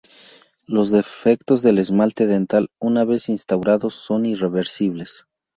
[0.65, 5.27] Los defectos del esmalte dental, una vez instaurados, son irreversibles.